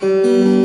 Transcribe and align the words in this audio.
Música 0.00 0.55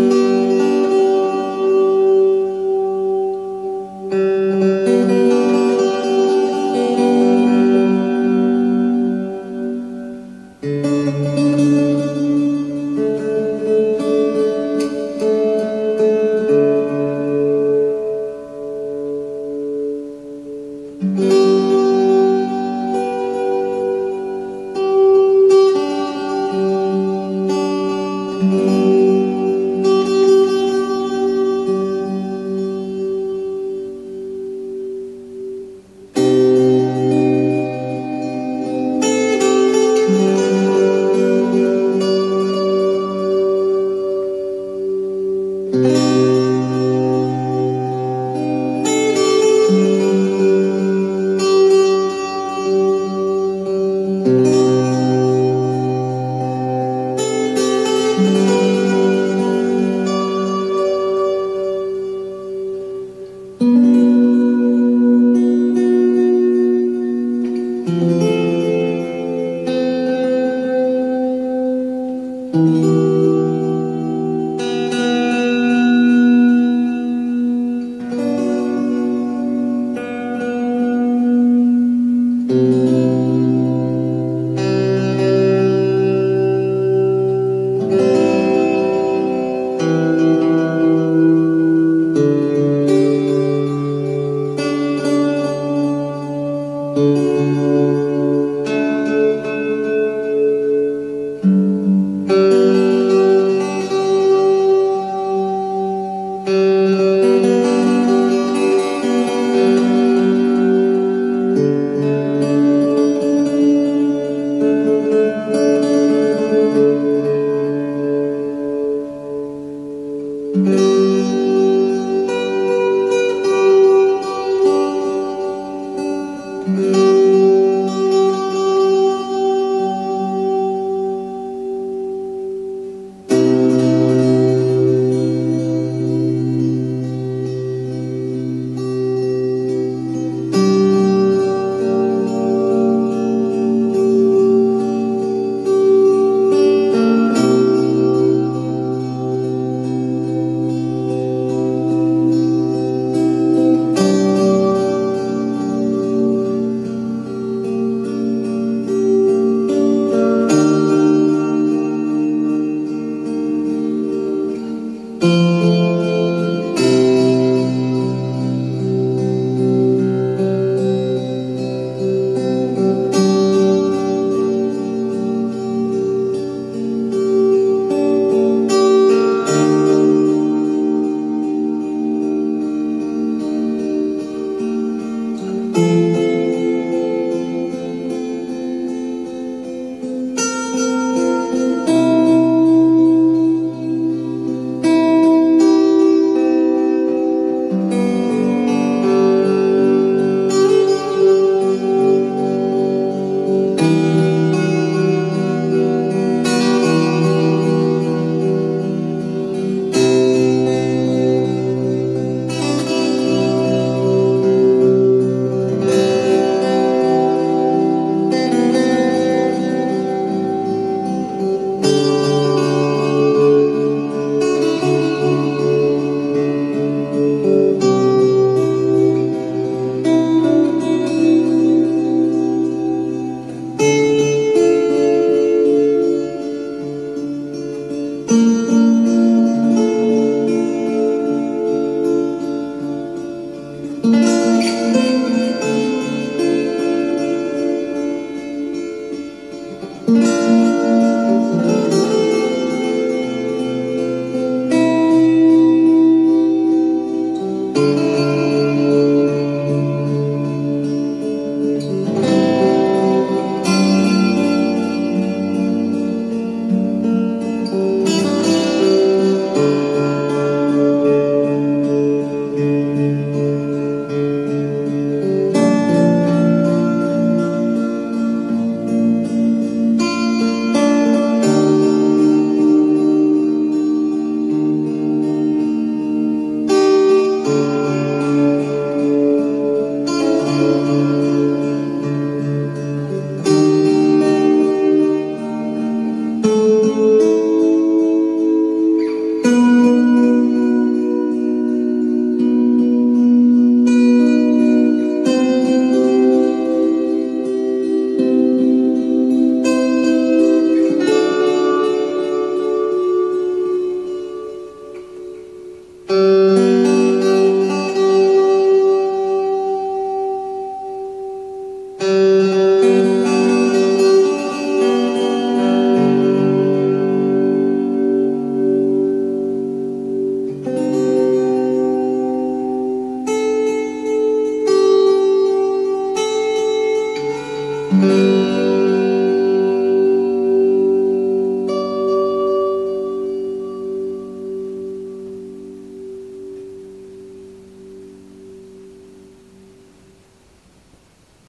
Música 120.54 121.11